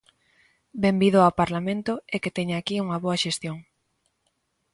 Benvido 0.83 1.19
ao 1.21 1.35
Parlamento 1.41 1.93
e 2.15 2.17
que 2.23 2.35
teña 2.37 2.55
aquí 2.57 2.75
unha 2.85 3.01
boa 3.03 3.21
xestión. 3.23 3.57